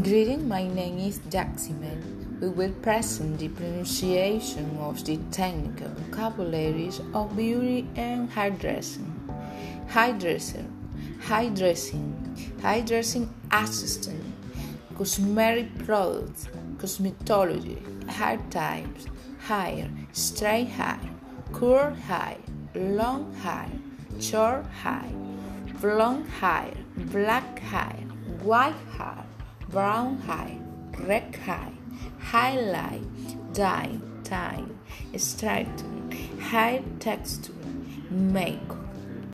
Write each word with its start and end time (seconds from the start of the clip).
Greeting, 0.00 0.48
my 0.48 0.66
name 0.66 0.98
is 1.00 1.18
Jaximen. 1.28 2.40
We 2.40 2.48
will 2.48 2.72
present 2.80 3.38
the 3.38 3.48
pronunciation 3.48 4.78
of 4.78 5.04
the 5.04 5.18
technical 5.30 5.88
vocabularies 5.88 7.02
of 7.12 7.36
beauty 7.36 7.86
and 7.94 8.30
hairdressing. 8.30 9.12
Hairdressing, 9.88 10.72
hairdressing 11.20 13.28
assistant, 13.50 14.24
cosmetic 14.96 15.84
products, 15.84 16.48
cosmetology, 16.78 18.08
hair 18.08 18.40
types, 18.48 19.08
hair, 19.40 19.90
straight 20.12 20.68
hair, 20.68 21.00
curl 21.52 21.92
hair, 21.92 22.38
long 22.74 23.30
hair, 23.42 23.68
short 24.18 24.64
hair, 24.68 25.04
blonde 25.82 26.26
hair, 26.40 26.72
black 26.96 27.58
hair, 27.58 27.98
white 28.40 28.74
hair 28.96 29.26
brown 29.72 30.18
hair, 30.20 30.58
red 31.00 31.34
high, 31.46 31.72
highlight, 32.20 33.54
dye, 33.54 33.98
tie, 34.22 34.62
straighten, 35.16 36.12
high 36.38 36.82
texture, 37.00 37.54
make 38.10 38.68